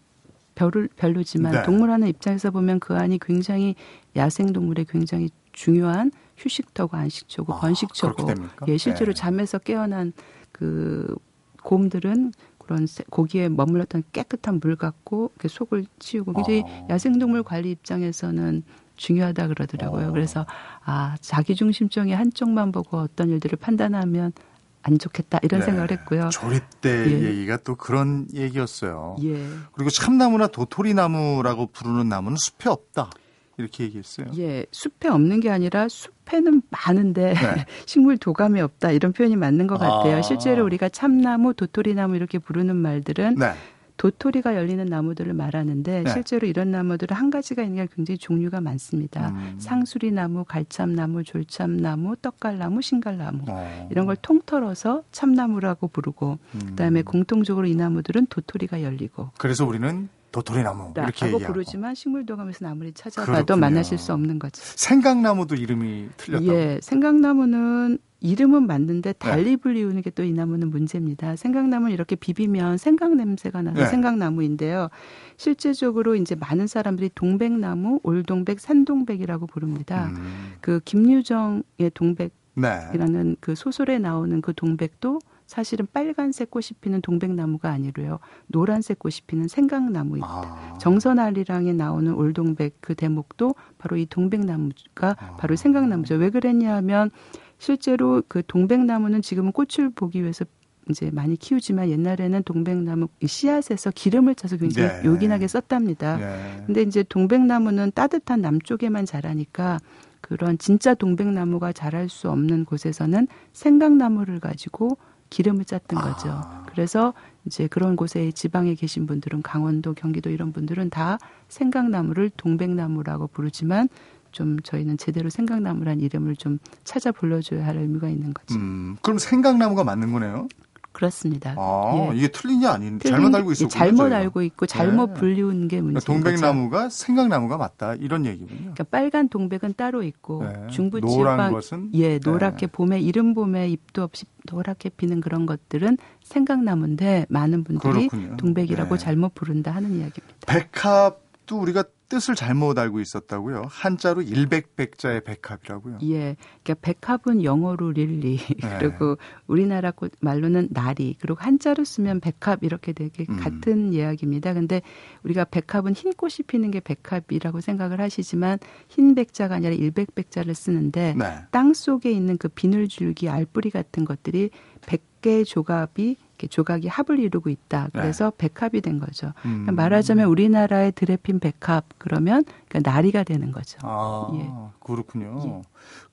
[0.60, 1.64] 별을 별로지만 네.
[1.64, 3.76] 동물하는 입장에서 보면 그 안이 굉장히
[4.18, 8.28] 야생 동물의 굉장히 중요한 휴식터고 안식처고 아, 번식처고
[8.68, 9.20] 예 실제로 네.
[9.20, 10.12] 잠에서 깨어난
[10.52, 11.16] 그
[11.64, 16.94] 곰들은 그런 고기에 머물렀던 깨끗한 물 갖고 속을 치우고 굉장히 아.
[16.94, 18.64] 야생동물 관리 입장에서는
[18.98, 20.10] 중요하다 그러더라고요.
[20.10, 20.12] 어.
[20.12, 20.46] 그래서
[20.84, 24.34] 아 자기 중심적인 한쪽만 보고 어떤 일들을 판단하면
[24.82, 25.66] 안 좋겠다 이런 네.
[25.66, 26.30] 생각을 했고요.
[26.30, 27.24] 조립대 예.
[27.26, 29.18] 얘기가 또 그런 얘기였어요.
[29.24, 29.36] 예.
[29.74, 33.10] 그리고 참나무나 도토리나무라고 부르는 나무는 숲에 없다.
[33.58, 34.28] 이렇게 얘기했어요.
[34.38, 37.66] 예, 숲에 없는 게 아니라 숲에는 많은데 네.
[37.86, 40.18] 식물 도감이 없다 이런 표현이 맞는 것 같아요.
[40.18, 40.22] 아.
[40.22, 43.54] 실제로 우리가 참나무, 도토리나무 이렇게 부르는 말들은 네.
[44.00, 46.10] 도토리가 열리는 나무들을 말하는데 네.
[46.10, 49.30] 실제로 이런 나무들은 한 가지가 있는 게 굉장히 종류가 많습니다.
[49.32, 49.56] 음.
[49.60, 53.90] 상수리 나무, 갈참 나무, 졸참 나무, 떡갈 나무, 신갈 나무 어.
[53.92, 56.60] 이런 걸 통틀어서 참나무라고 부르고 음.
[56.68, 63.32] 그다음에 공통적으로 이 나무들은 도토리가 열리고 그래서 우리는 도토리나무 이렇게 얘기하고 부르지만 식물도감에서 나무를 찾아봐도
[63.32, 63.60] 그렇군요.
[63.60, 64.62] 만나실 수 없는 거죠.
[64.64, 66.54] 생강나무도 이름이 틀렸다고.
[66.54, 69.56] 예, 생강나무는 이름은 맞는데 달리 네.
[69.56, 71.36] 불리우는 게 또 이 나무는 문제입니다.
[71.38, 73.86] 생강나무는 이렇게 비비면 생강 냄새가 나서 네.
[73.86, 74.90] 생강나무인데요.
[75.38, 80.10] 실제적으로 이제 많은 사람들이 동백나무, 올동백, 산동백이라고 부릅니다.
[80.18, 80.54] 음.
[80.60, 83.36] 그 김유정의 동백이라는 네.
[83.40, 88.20] 그 소설에 나오는 그 동백도 사실은 빨간색 꽃이 피는 동백나무가 아니고요.
[88.48, 90.28] 노란색 꽃이 피는 생강나무입니다.
[90.28, 90.78] 아.
[90.80, 95.36] 정선아리랑에 나오는 올동백 그 대목도 바로 이 동백나무가 아.
[95.38, 96.16] 바로 생강나무죠.
[96.16, 97.10] 왜 그랬냐 하면
[97.60, 100.46] 실제로 그 동백나무는 지금은 꽃을 보기 위해서
[100.90, 105.06] 이제 많이 키우지만 옛날에는 동백나무 씨앗에서 기름을 짜서 굉장히 네.
[105.06, 106.18] 요긴하게 썼답니다.
[106.18, 106.64] 네.
[106.66, 109.78] 근데 이제 동백나무는 따뜻한 남쪽에만 자라니까
[110.22, 114.98] 그런 진짜 동백나무가 자랄 수 없는 곳에서는 생강나무를 가지고
[115.30, 116.02] 기름을 짰던 아.
[116.02, 116.42] 거죠.
[116.72, 117.14] 그래서
[117.46, 121.20] 이제 그런 곳에 지방에 계신 분들은 강원도, 경기도 이런 분들은 다
[121.50, 123.90] 생강나무를 동백나무라고 부르지만
[124.32, 128.56] 좀 저희는 제대로 생강나무란 이름을 좀 찾아 불러줘야 할 의미가 있는 거죠.
[128.56, 130.48] 음, 그럼 생강나무가 맞는 거네요?
[130.92, 131.54] 그렇습니다.
[131.56, 132.18] 아, 예.
[132.18, 133.70] 이게 틀린 게 아닌 잘못 알고 있었군요.
[133.70, 134.18] 잘못 저희가.
[134.18, 135.20] 알고 있고 잘못 네.
[135.20, 136.90] 분류한 게 문제인 동백나무가 거죠.
[136.90, 138.60] 생강나무가 맞다 이런 얘기군요.
[138.60, 140.68] 그러니까 빨간 동백은 따로 있고 네.
[140.72, 142.72] 중부 지방 것은 예 노랗게 네.
[142.72, 148.38] 봄에 이른 봄에 잎도 없이 노랗게 피는 그런 것들은 생강나무인데 많은 분들이 그렇군요.
[148.38, 149.04] 동백이라고 네.
[149.04, 150.36] 잘못 부른다 하는 이야기입니다.
[150.48, 153.64] 백합도 우리가 뜻을 잘못 알고 있었다고요.
[153.70, 156.00] 한자로 일백백자의 백합이라고요.
[156.04, 156.36] 예.
[156.64, 158.58] 그러니까 백합은 영어로 릴리 네.
[158.80, 159.18] 그리고
[159.48, 163.38] 우리나라 말로는 나리 그리고 한자로 쓰면 백합 이렇게 되게 음.
[163.38, 164.54] 같은 이야기입니다.
[164.54, 164.82] 근데
[165.24, 171.40] 우리가 백합은 흰 꽃이 피는 게 백합이라고 생각을 하시지만 흰 백자가 아니라 일백백자를 쓰는데 네.
[171.52, 174.50] 땅 속에 있는 그 비늘줄기 알뿌리 같은 것들이
[174.86, 177.90] 백개 이렇게 조각이 합을 이루고 있다.
[177.92, 178.50] 그래서 네.
[178.50, 179.34] 백합이 된 거죠.
[179.46, 179.66] 음.
[179.66, 183.78] 그러니까 말하자면 우리나라의 들에 핀 백합 그러면 그러니까 나리가 되는 거죠.
[183.82, 184.50] 아, 예.
[184.80, 185.42] 그렇군요.
[185.46, 185.62] 예.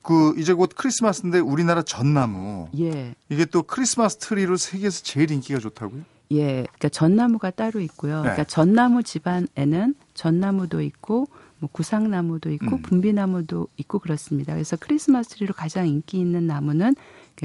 [0.02, 2.68] 그 이제 곧 크리스마스인데 우리나라 전나무.
[2.78, 3.14] 예.
[3.28, 6.02] 이게 또 크리스마스 트리로 세계에서 제일 인기가 좋다고요?
[6.32, 6.44] 예.
[6.62, 8.16] 그러니까 전나무가 따로 있고요.
[8.16, 8.22] 네.
[8.22, 11.28] 그러니까 전나무 집안에는 전나무도 있고
[11.58, 12.82] 뭐 구상나무도 있고 음.
[12.82, 14.52] 분비나무도 있고 그렇습니다.
[14.52, 16.94] 그래서 크리스마스 트리로 가장 인기 있는 나무는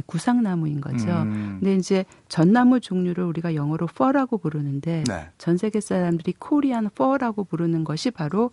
[0.06, 1.08] 구상나무인 거죠.
[1.10, 1.58] 음.
[1.60, 5.30] 근데 이제 전나무 종류를 우리가 영어로 fir라고 부르는데 네.
[5.38, 8.52] 전 세계 사람들이 Korean fir라고 부르는 것이 바로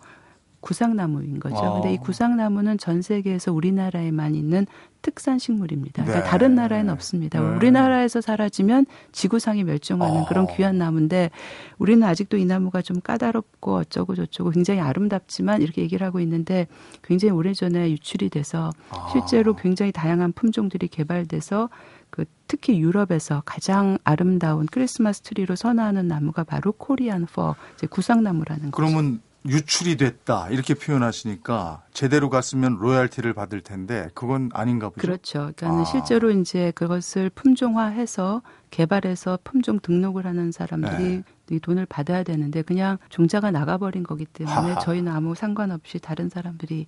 [0.61, 1.55] 구상나무인 거죠.
[1.55, 1.73] 어.
[1.75, 4.65] 근데 이 구상나무는 전 세계에서 우리나라에만 있는
[5.01, 6.03] 특산 식물입니다.
[6.03, 6.29] 그러니까 네.
[6.29, 7.39] 다른 나라에는 없습니다.
[7.39, 7.55] 네.
[7.55, 10.25] 우리나라에서 사라지면 지구상에 멸종하는 어.
[10.27, 11.31] 그런 귀한 나무인데
[11.77, 16.67] 우리는 아직도 이 나무가 좀 까다롭고 어쩌고 저쩌고 굉장히 아름답지만 이렇게 얘기를 하고 있는데
[17.01, 19.07] 굉장히 오래전에 유출이 돼서 아.
[19.11, 21.69] 실제로 굉장히 다양한 품종들이 개발돼서
[22.09, 27.55] 그 특히 유럽에서 가장 아름다운 크리스마스 트리로 선호하는 나무가 바로 Korean fir,
[27.89, 28.75] 구상나무라는 거죠.
[28.75, 35.01] 그러면 유출이 됐다 이렇게 표현하시니까 제대로 갔으면 로얄티를 받을 텐데 그건 아닌가 보죠.
[35.01, 35.51] 그렇죠.
[35.55, 35.85] 그러니까 아.
[35.85, 41.23] 실제로 이제 그것을 품종화해서 개발해서 품종 등록을 하는 사람들이 네.
[41.51, 44.75] 이 돈을 받아야 되는데 그냥 종자가 나가버린 거기 때문에.
[44.81, 46.87] 저희는 아무 상관없이 다른 사람들이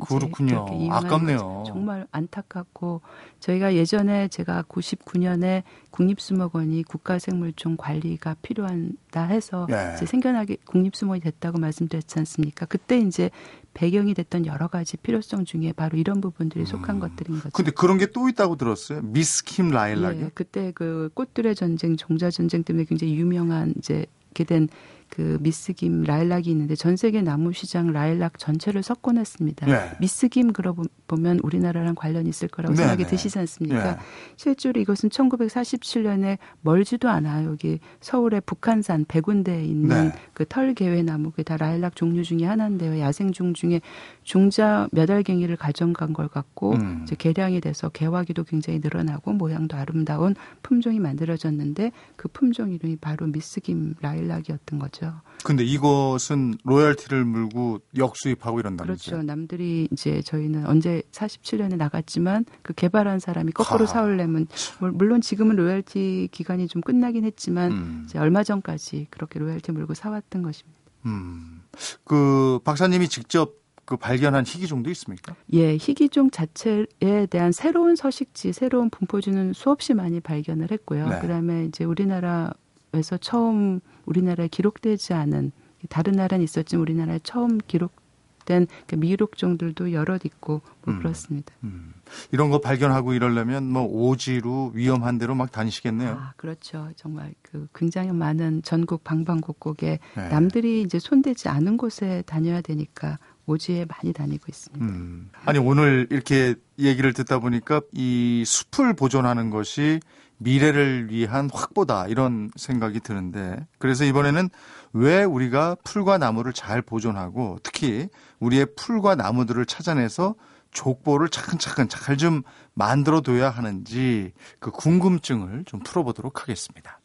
[0.00, 0.66] 그렇군요.
[0.90, 1.64] 아깝네요.
[1.66, 3.02] 정말 안타깝고
[3.40, 9.92] 저희가 예전에 제가 99년에 국립수목원이 국가생물종 관리가 필요하다 해서 예.
[9.96, 12.66] 이제 생겨나게 국립수목원이 됐다고 말씀드렸지 않습니까?
[12.66, 13.30] 그때 이제
[13.74, 17.48] 배경이 됐던 여러 가지 필요성 중에 바로 이런 부분들이 속한 것들인 거죠.
[17.48, 17.50] 음.
[17.52, 19.00] 근데 그런 게 또 있다고 들었어요.
[19.02, 20.26] 미스 킴 라일락이요.
[20.26, 24.68] 예, 그때 그 꽃들의 전쟁, 종자 전쟁 때문에 굉장히 유명한 이제 이렇게 된
[25.14, 29.66] 그 미스김 라일락이 있는데 전 세계 나무 시장 라일락 전체를 석권했습니다.
[29.66, 29.90] 네.
[30.00, 33.10] 미스김 그러보면 우리나라랑 관련이 있을 거라고 네, 생각이 네.
[33.10, 33.90] 드시지 않습니까?
[33.90, 33.96] 예.
[34.36, 37.50] 실제로 이것은 1947년에 멀지도 않아요.
[37.50, 40.12] 여기 서울의 북한산 백운대에 있는 네.
[40.32, 42.98] 그 털개회 나무 그게 다 라일락 종류 중에 하나인데요.
[42.98, 43.82] 야생종 중에
[44.22, 47.00] 중자 몇 알갱이를 가져간 걸 갖고 음.
[47.02, 53.94] 이제 개량이 돼서 개화기도 굉장히 늘어나고 모양도 아름다운 품종이 만들어졌는데 그 품종 이름이 바로 미스김
[54.00, 55.12] 라일락이었던 거죠.
[55.44, 59.16] 근데 이것은 로얄티를 물고 역수입하고 이런다면서요.
[59.16, 59.26] 그렇죠.
[59.26, 63.86] 남들이 이제 저희는 언제 47년에 나갔지만 그 개발한 사람이 거꾸로 하.
[63.88, 64.46] 사올려면
[64.78, 68.02] 물- 물론 지금은 로열티 기간이 좀 끝나긴 했지만 음.
[68.06, 70.78] 이제 얼마 전까지 그렇게 로열티 물고 사왔던 것입니다.
[71.06, 71.62] 음.
[72.04, 75.34] 그 박사님이 직접 그 발견한 희귀종도 있습니까?
[75.52, 81.08] 예, 희귀종 자체에 대한 새로운 서식지, 새로운 분포지는 수없이 많이 발견을 했고요.
[81.08, 81.20] 네.
[81.20, 85.52] 그다음에 이제 우리나라에서 처음 우리나라에 기록되지 않은
[85.88, 90.98] 다른 나라는 있었지만 우리나라에 처음 기록된 그 미록종들도 여럿 있고 뭐 음.
[91.00, 91.52] 그렇습니다.
[91.64, 91.92] 음.
[92.30, 96.10] 이런 거 발견하고 이러려면 뭐 오지로 위험한 데로 막 다니시겠네요.
[96.10, 96.90] 아, 그렇죠.
[96.94, 100.28] 정말 그 굉장히 많은 전국 방방곡곡에 네.
[100.28, 104.84] 남들이 이제 손대지 않은 곳에 다녀야 되니까 오지에 많이 다니고 있습니다.
[104.84, 105.30] 음.
[105.44, 110.00] 아니 오늘 이렇게 얘기를 듣다 보니까 이 숲을 보존하는 것이
[110.38, 114.48] 미래를 위한 확보다 이런 생각이 드는데 그래서 이번에는
[114.92, 118.08] 왜 우리가 풀과 나무를 잘 보존하고 특히
[118.40, 120.34] 우리의 풀과 나무들을 찾아내서
[120.72, 122.42] 족보를 차근차근 잘 좀
[122.74, 127.00] 만들어 둬야 하는지 그 궁금증을 좀 풀어보도록 하겠습니다.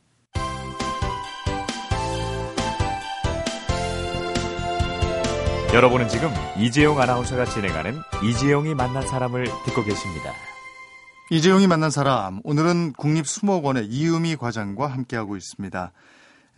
[5.73, 10.31] 여러분은 지금 이재용 아나운서가 진행하는 이재용이 만난 사람을 듣고 계십니다.
[11.29, 15.91] 이재용이 만난 사람 오늘은 국립수목원의 이음희 과장과 함께하고 있습니다.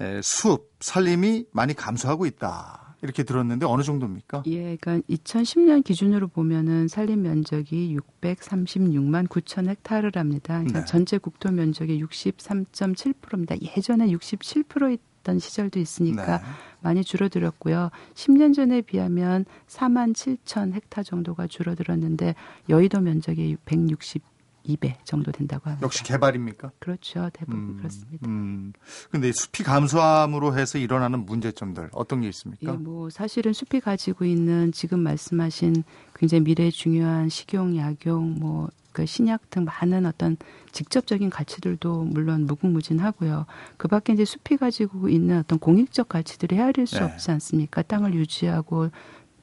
[0.01, 4.43] 에, 숲 산림이 많이 감소하고 있다 이렇게 들었는데 어느 정도입니까?
[4.45, 10.59] 예, 그러니까 2010년 기준으로 보면은 산림 면적이 636만 9천 헥타르랍니다.
[10.59, 10.85] 그러니까 네.
[10.85, 13.55] 전체 국토 면적의 63.7%입니다.
[13.75, 16.43] 예전에 67% 있던 시절도 있으니까 네.
[16.81, 17.89] 많이 줄어들었고요.
[18.13, 22.35] 10년 전에 비하면 4만 7천 헥타 정도가 줄어들었는데
[22.69, 25.85] 여의도 면적이 162배 정도 된다고 합니다.
[25.85, 26.71] 역시 개발입니까?
[26.79, 27.29] 그렇죠.
[27.33, 28.27] 대부분 그렇습니다.
[28.27, 28.73] 음.
[29.11, 32.73] 근데 숲이 감소함으로 해서 일어나는 문제점들 어떤 게 있습니까?
[32.73, 35.83] 예, 뭐 사실은 숲이 가지고 있는 지금 말씀하신
[36.15, 40.37] 굉장히 미래에 중요한 식용, 약용, 뭐 그 신약 등 많은 어떤
[40.71, 43.45] 직접적인 가치들도 물론 무궁무진하고요.
[43.77, 47.03] 그 밖에 이제 숲이 가지고 있는 어떤 공익적 가치들이 헤아릴 수 네.
[47.03, 47.81] 없지 않습니까?
[47.81, 48.89] 땅을 유지하고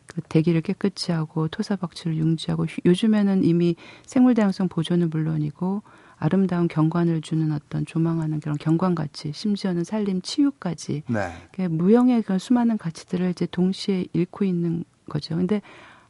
[0.06, 5.82] 그 대기를 깨끗이 하고 토사 박쥐를 융지하고 휴- 요즘에는 이미 생물 다양성 보존은 물론이고
[6.18, 11.32] 아름다운 경관을 주는 어떤 조망하는 그런 경관 가치, 심지어는 산림 치유까지 네.
[11.52, 15.37] 그 무형의 그런 수많은 가치들을 이제 동시에 잃고 있는 거죠.
[15.37, 15.61] 근데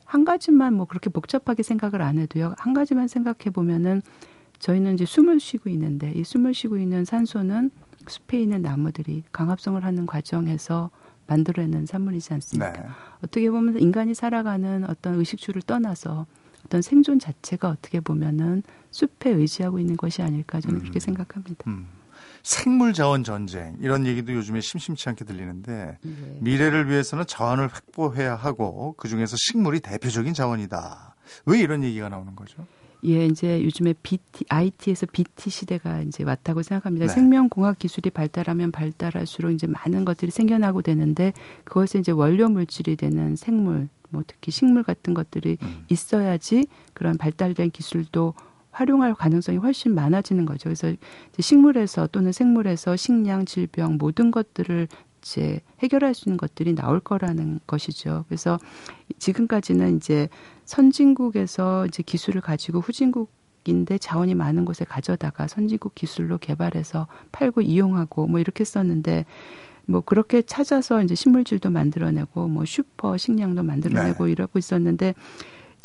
[0.07, 2.55] 한 가지만 뭐 그렇게 복잡하게 생각을 안 해도요.
[2.59, 4.01] 한 가지만 생각해 보면은
[4.59, 7.71] 저희는 이제 숨을 쉬고 있는데 이 숨을 쉬고 있는 산소는
[8.09, 10.91] 숲에 있는 나무들이 강합성을 하는 과정에서
[11.27, 12.73] 만들어내는 산물이지 않습니까?
[12.73, 12.89] 네.
[13.19, 16.27] 어떻게 보면 인간이 살아가는 어떤 의식주를 떠나서
[16.65, 21.65] 어떤 생존 자체가 어떻게 보면은 숲에 의지하고 있는 것이 아닐까 저는 그렇게 생각합니다.
[21.69, 21.87] 음.
[22.47, 26.39] 생물 자원 전쟁 이런 얘기도 요즘에 심심치 않게 들리는데 예.
[26.39, 31.17] 미래를 위해서는 자원을 확보해야 하고 그 중에서 식물이 대표적인 자원이다.
[31.47, 32.65] 왜 이런 얘기가 나오는 거죠?
[33.05, 37.07] 예, 이제 요즘에 BT, IT에서 BT 시대가 이제 왔다고 생각합니다.
[37.07, 37.13] 네.
[37.13, 41.33] 생명공학 기술이 발달하면 발달할수록 이제 많은 것들이 생겨나고 되는데
[41.65, 45.85] 그것에 이제 원료 물질이 되는 생물, 뭐 특히 식물 같은 것들이 음.
[45.89, 48.35] 있어야지 그런 발달된 기술도
[48.77, 50.65] 활용할 가능성이 훨씬 많아지는 거죠.
[50.65, 54.89] 그래서 이제 식물에서 또는 생물에서 식량, 질병 모든 것들을
[55.23, 58.27] 이제 해결할 수 있는 것들이 나올 거라는 것이죠.
[58.29, 58.59] 그래서
[59.19, 60.29] 지금까지는 이제
[60.67, 63.35] 선진국에서 이제 기술을 가지고 후진국
[63.65, 69.25] 인데 자원이 많은 곳에 가져다가 선진국 기술로 개발해서 팔고 이용하고 뭐 이렇게 썼는데
[69.87, 75.15] 뭐 그렇게 찾아서 이제 식물질도 만들어내고 뭐 슈퍼 식량도 만들어내고 이러고 있었는데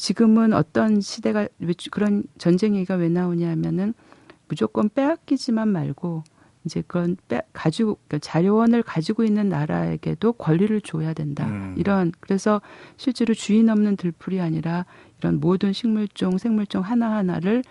[0.02, 3.94] 지금은 어떤 시대가 왜 그런 전쟁 얘기가 왜 나오냐면은
[4.48, 6.24] 무조건 빼앗기지만 말고
[6.66, 11.46] 이제 그런 빼 가지고 그러니까 자료원을 가지고 있는 나라에게도 권리를 줘야 된다.
[11.46, 11.76] 음.
[11.78, 12.64] 이런 그래서
[12.98, 14.88] 실제로 주인 없는 들풀이 아니라
[15.20, 17.64] 이런 모든 식물종, 생물종 하나 하나를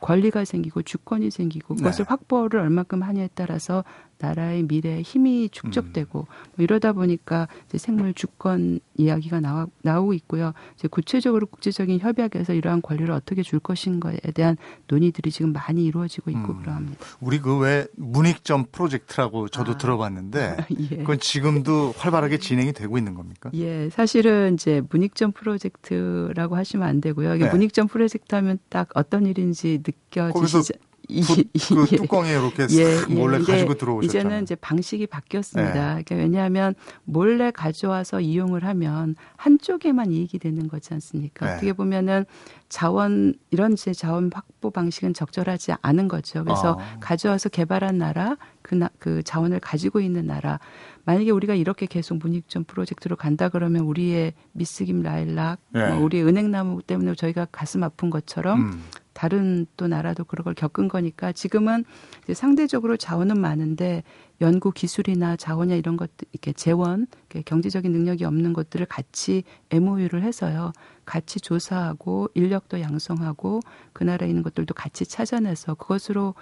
[0.00, 2.08] 권리가 생기고 주권이 생기고 그것을 네.
[2.08, 3.82] 확보를 얼마큼 하냐에 따라서
[4.22, 6.24] 나라의 미래에 힘이 축적되고 음.
[6.56, 10.52] 뭐 이러다 보니까 이제 생물 주권 이야기가 나와, 나오고 있고요.
[10.76, 14.56] 이제 구체적으로 국제적인 협약에서 이러한 권리를 어떻게 줄 것인가에 대한
[14.88, 16.60] 논의들이 지금 많이 이루어지고 있고 음.
[16.60, 16.98] 그러합니다.
[17.20, 19.76] 우리 그 왜 문익점 프로젝트라고 저도 아.
[19.78, 20.56] 들어봤는데
[20.90, 20.96] 예.
[20.96, 23.50] 그건 지금도 활발하게 진행이 되고 있는 겁니까?
[23.54, 27.36] 예, 사실은 이제 문익점 프로젝트라고 하시면 안 되고요.
[27.36, 27.50] 이게 네.
[27.50, 30.74] 문익점 프로젝트 하면 딱 어떤 일인지 느껴지시죠?
[31.12, 31.86] 이- 그.
[31.96, 33.14] 뚜껑에 이렇게 예, 싹 예.
[33.14, 34.04] 몰래 가지고 들어오셨잖아요.
[34.28, 35.72] 이제는 이제 방식이 바뀌었습니다.
[35.72, 36.02] 네.
[36.04, 41.46] 그러니까 왜냐하면 몰래 가져와서 이용을 하면 한쪽에만 이익이 되는 거지 않습니까?
[41.46, 41.52] 네.
[41.52, 42.24] 어떻게 보면은
[42.68, 46.42] 자원 이런 이제 자원 확보 방식은 적절하지 않은 거죠.
[46.44, 46.98] 그래서 아.
[47.00, 50.58] 가져와서 개발한 나라 그, 나, 그 자원을 가지고 있는 나라
[51.04, 55.90] 만약에 우리가 이렇게 계속 문익점 프로젝트로 간다 그러면 우리의 미스김 라일락 네.
[55.92, 58.82] 뭐 우리의 은행나무 때문에 저희가 가슴 아픈 것처럼 음.
[59.22, 61.84] 다른 또 나라도 그런 걸 겪은 거니까 지금은
[62.24, 64.02] 이제 상대적으로 자원은 많은데
[64.40, 70.72] 연구 기술이나 자원이나 이런 것들 이렇게 재원 이렇게 경제적인 능력이 없는 것들을 같이 MOU를 해서요
[71.04, 73.60] 같이 조사하고 인력도 양성하고
[73.92, 76.34] 그 나라에 있는 것들도 같이 찾아내서 그것으로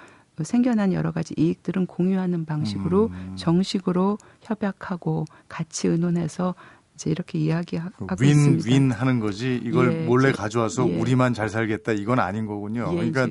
[0.43, 3.37] 생겨난 여러 가지 이익들은 공유하는 방식으로 음.
[3.37, 6.55] 정식으로 협약하고 같이 의논해서
[7.01, 8.69] 이제 이렇게 이야기하고 그 있습니다.
[8.69, 10.99] 윈윈 하는 거지 이걸 예, 몰래 가져와서 예.
[11.01, 12.91] 우리만 잘 살겠다 이건 아닌 거군요.
[12.93, 13.29] 예, 그러니까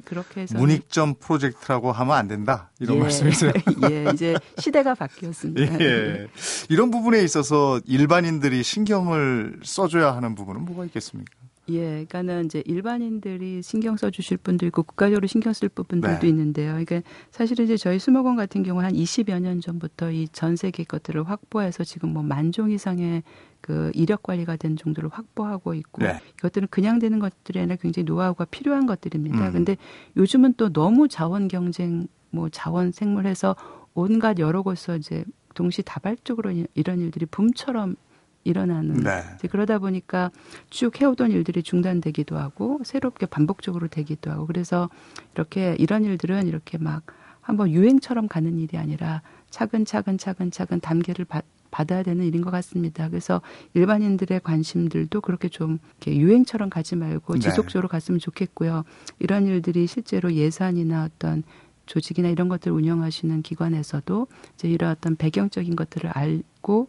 [0.55, 3.51] 문익점 프로젝트라고 하면 안 된다 이런 예, 말씀이세요.
[3.91, 5.79] 예, 이제 시대가 바뀌었습니다.
[5.85, 6.27] 예.
[6.69, 11.31] 이런 부분에 있어서 일반인들이 신경을 써줘야 하는 부분은 뭐가 있겠습니까?
[11.71, 16.27] 예, 그러니까는 이제 일반인들이 신경 써주실 분도 있고 국가적으로 신경 쓸 부분들도 네.
[16.29, 16.71] 있는데요.
[16.71, 21.29] 그러니까 사실은 이제 저희 수목원 같은 경우 한 20여 년 전부터 이 전 세계 것들을
[21.29, 23.21] 확보해서 지금 뭐 만 종 이상의
[23.61, 26.19] 그 이력 관리가 된 정도를 확보하고 있고 네.
[26.39, 29.47] 이것들은 그냥 되는 것들이 아니라 굉장히 노하우가 필요한 것들입니다.
[29.47, 29.51] 음.
[29.51, 29.77] 근데
[30.17, 33.55] 요즘은 또 너무 자원 경쟁, 뭐 자원 생물해서
[33.93, 37.95] 온갖 여러 곳에서 이제 동시 다발적으로 이- 이런 일들이 붐처럼
[38.45, 39.21] 일어나는 네.
[39.49, 40.31] 그러다 보니까
[40.69, 44.89] 쭉 해오던 일들이 중단되기도 하고 새롭게 반복적으로 되기도 하고 그래서
[45.35, 47.03] 이렇게 이런 일들은 이렇게 막
[47.41, 51.25] 한번 유행처럼 가는 일이 아니라 차근차근 차근차근 단계를
[51.71, 53.09] 받, 받아야 되는 일인 것 같습니다.
[53.09, 53.41] 그래서
[53.73, 57.39] 일반인들의 관심들도 그렇게 좀 이렇게 유행처럼 가지 말고 네.
[57.39, 58.83] 지속적으로 갔으면 좋겠고요.
[59.19, 61.43] 이런 일들이 실제로 예산이나 어떤
[61.85, 66.87] 조직이나 이런 것들 을 운영하시는 기관에서도 이제 이런 어떤 배경적인 것들을 알고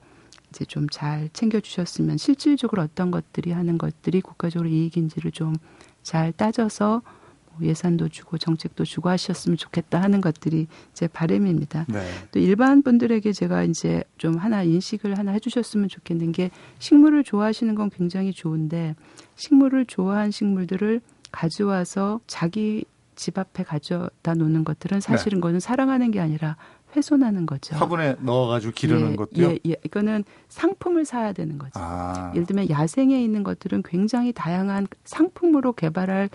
[0.51, 5.55] 이제 좀 잘 챙겨주셨으면 실질적으로 어떤 것들이 하는 것들이 국가적으로 이익인지를 좀
[6.03, 7.20] 잘 따져서 뭐
[7.61, 11.87] 예산도 주고 정책도 주고 하셨으면 좋겠다 하는 것들이 제 바람입니다.
[11.89, 12.01] 네.
[12.33, 17.91] 또 일반 분들에게 제가 이제 좀 하나 인식을 하나 해주셨으면 좋겠는 게 식물을 좋아하시는 건
[17.91, 18.95] 굉장히 좋은데
[19.37, 21.01] 식물을 좋아한 식물들을
[21.33, 22.85] 가져와서 자기
[23.15, 26.57] 집 앞에 가져다 놓는 것들은 사실은 그거는 사랑하는 게 아니라
[26.97, 27.77] 훼손하는 거죠.
[27.77, 29.51] 화분에 넣어가지고 기르는 예, 것도요.
[29.51, 29.77] 예, 예.
[29.85, 31.73] 이거는 상품을 사야 되는 거죠.
[31.75, 36.31] 아, 예를 들면 야생에 있는 것들은 굉장히 다양한 상품으로 개발할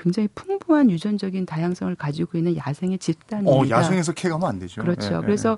[0.00, 3.56] 굉장히 풍부한 유전적인 다양성을 가지고 있는 야생의 집단입니다.
[3.56, 4.80] 어, 야생에서 캐가면 안 되죠.
[4.80, 5.12] 그렇죠.
[5.12, 5.56] 예, 예, 그래서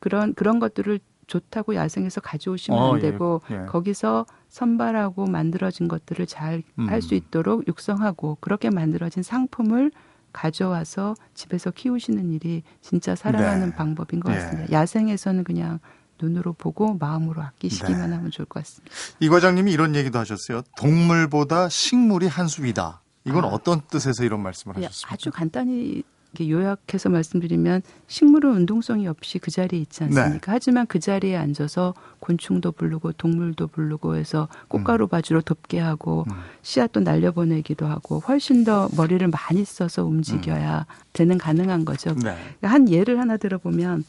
[0.00, 3.66] 그런 그런 것들을 좋다고 야생에서 가져오시면 어, 안 예, 되고 예.
[3.66, 7.00] 거기서 선발하고 만들어진 것들을 잘할 음.
[7.00, 9.92] 수 있도록 육성하고 그렇게 만들어진 상품을
[10.32, 13.74] 가져와서 집에서 키우시는 일이 진짜 사랑하는 네.
[13.74, 14.36] 방법인 것 예.
[14.36, 14.72] 같습니다.
[14.72, 15.78] 야생에서는 그냥
[16.20, 18.16] 눈으로 보고 마음으로 아끼시기만 네.
[18.16, 18.94] 하면 좋을 것 같습니다.
[19.20, 20.62] 이 과장님이 이런 얘기도 하셨어요.
[20.76, 23.01] 동물보다 식물이 한 수이다.
[23.24, 23.48] 이건 아.
[23.48, 25.14] 어떤 뜻에서 이런 말씀을 예, 하셨습니까?
[25.14, 26.02] 아주 간단히
[26.40, 30.38] 요약해서 말씀드리면 식물은 운동성이 없이 그 자리에 있지 않습니까?
[30.38, 30.40] 네.
[30.46, 35.08] 하지만 그 자리에 앉아서 곤충도 부르고 동물도 부르고 해서 꽃가루 음.
[35.08, 36.36] 바지로 덮게 하고 음.
[36.62, 40.94] 씨앗도 날려보내기도 하고 훨씬 더 머리를 많이 써서 움직여야 음.
[41.12, 42.14] 되는 가능한 거죠.
[42.14, 42.34] 네.
[42.62, 44.04] 한 예를 하나 들어보면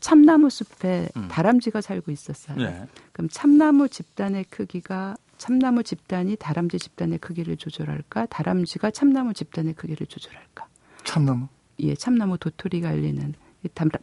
[0.00, 1.28] 참나무 숲에 음.
[1.28, 2.56] 다람쥐가 살고 있었어요.
[2.56, 2.86] 네.
[3.12, 8.26] 그럼 참나무 집단의 크기가 참나무 집단이 다람쥐 집단의 크기를 조절할까?
[8.26, 10.66] 다람쥐가 참나무 집단의 크기를 조절할까?
[11.04, 11.48] 참나무?
[11.80, 13.34] 예, 참나무 도토리가 알리는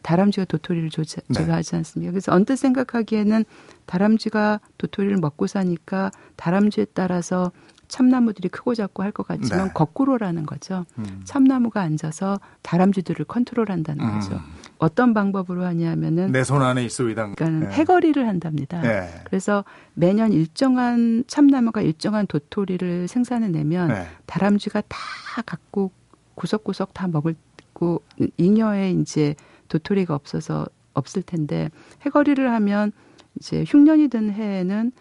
[0.02, 1.76] 다람쥐가 도토리를 조절하지 네.
[1.76, 2.12] 않습니까?
[2.12, 3.44] 그래서 언뜻 생각하기에는
[3.86, 7.52] 다람쥐가 도토리를 먹고 사니까 다람쥐에 따라서
[7.88, 9.72] 참나무들이 크고 작고 할 것 같지만 네.
[9.72, 10.84] 거꾸로라는 거죠.
[10.98, 11.22] 음.
[11.24, 14.12] 참나무가 앉아서 다람쥐들을 컨트롤한다는 음.
[14.14, 14.40] 거죠.
[14.78, 17.34] 어떤 방법으로 하냐면은 내 손 안에 있어 이당.
[17.34, 17.74] 그러니까 네.
[17.76, 18.80] 해거리를 한답니다.
[18.82, 19.08] 네.
[19.24, 24.06] 그래서 매년 일정한 참나무가 일정한 도토리를 생산해내면 네.
[24.26, 24.98] 다람쥐가 다
[25.46, 25.92] 갖고
[26.34, 27.34] 구석구석 다 먹을
[27.72, 28.02] 고
[28.36, 29.34] 잉여에 이제
[29.68, 31.70] 도토리가 없어서 없을 텐데
[32.04, 32.92] 해거리를 하면
[33.38, 34.92] 이제 흉년이 든 해에는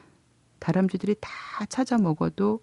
[0.59, 1.29] 다람쥐들이 다
[1.69, 2.59] 찾아 먹어도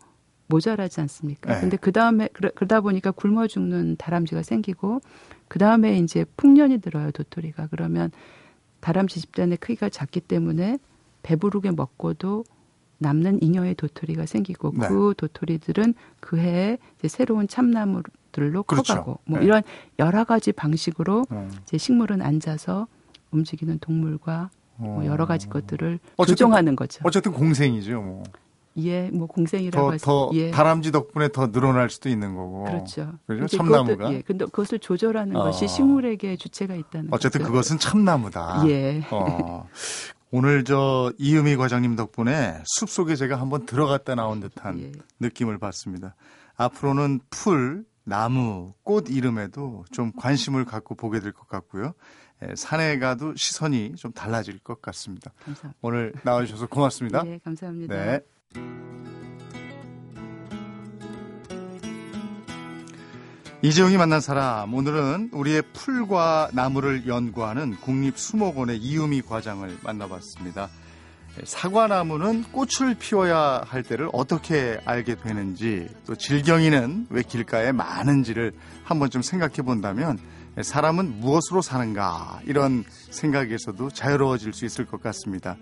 [0.53, 1.55] 모자라지 않습니까?
[1.55, 1.61] 네.
[1.61, 5.01] 근데 그 다음에 그러다 보니까 굶어 죽는 다람쥐가 생기고
[5.49, 8.11] 그 다음에 이제 풍년이 들어요 도토리가 그러면
[8.81, 10.79] 다람쥐 집단의 크기가 작기 때문에
[11.23, 12.45] 배부르게 먹고도
[12.99, 14.89] 남는 잉여의 도토리가 생기고 네.
[14.89, 18.95] 그 도토리들은 그 해에 이제 새로운 참나무들로 그렇죠.
[18.95, 19.47] 커가고 뭐 네.
[19.47, 19.63] 이런
[19.99, 21.51] 여러 가지 방식으로 음.
[21.63, 22.87] 이제 식물은 앉아서
[23.31, 27.01] 움직이는 동물과 뭐 여러 가지 것들을 어쨌든, 조종하는 거죠.
[27.05, 28.03] 어쨌든 공생이죠.
[28.03, 28.23] 뭐.
[28.79, 30.51] 예, 뭐 공생이라고 더, 더 예.
[30.51, 32.65] 다람쥐 덕분에 더 늘어날 수도 있는 거고.
[32.65, 33.13] 그렇죠.
[33.27, 33.57] 그렇죠.
[33.59, 33.97] 참나무가.
[33.97, 35.45] 그것도, 예, 근데 그것을 조절하는 어.
[35.45, 37.53] 것이 식물에게 주체가 있다는 어쨌든 거죠.
[37.53, 38.65] 그것은 참나무다.
[38.69, 39.03] 예.
[39.11, 39.69] 어.
[40.31, 44.93] 오늘 저 이유미 과장님 덕분에 숲 속에 제가 한번 들어갔다 나온 듯한 예.
[45.21, 46.15] 느낌을 받습니다.
[46.57, 51.93] 앞으로는 풀, 나무, 꽃 이름에도 좀 관심을 갖고 보게 될 것 같고요.
[52.43, 55.31] 예, 산에 가도 시선이 좀 달라질 것 같습니다.
[55.45, 55.79] 감사합니다.
[55.83, 57.23] 오늘 나와주셔서 고맙습니다.
[57.23, 57.95] 네, 감사합니다.
[57.95, 58.21] 네.
[63.65, 70.69] 이재용이 만난 사람 오늘은 우리의 풀과 나무를 연구하는 국립수목원의 이유미 과장을 만나봤습니다.
[71.45, 79.23] 사과나무는 꽃을 피워야 할 때를 어떻게 알게 되는지 또 질경이는 왜 길가에 많은지를 한번 좀
[79.23, 80.19] 생각해 본다면
[80.61, 85.57] 사람은 무엇으로 사는가 이런 생각에서도 자유로워질 수 있을 것 같습니다.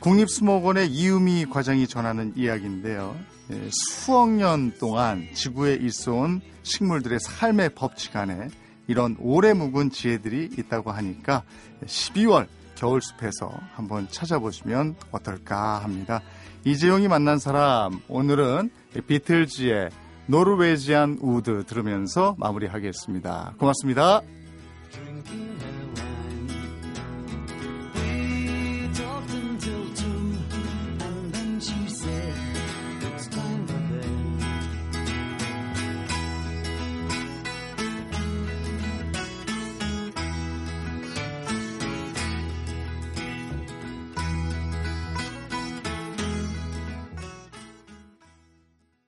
[0.00, 3.14] 국립수목원의 이유미 과장이 전하는 이야기인데요.
[3.52, 8.48] 예, 수억 년 동안 지구에 있어온 식물들의 삶의 법칙 안에
[8.86, 11.42] 이런 오래 묵은 지혜들이 있다고 하니까
[11.84, 16.22] 12월 겨울숲에서 한번 찾아보시면 어떨까 합니다.
[16.64, 18.70] 이재용이 만난 사람 오늘은
[19.06, 19.90] 비틀즈의
[20.26, 23.54] 노르웨지안 우드 들으면서 마무리하겠습니다.
[23.58, 24.22] 고맙습니다.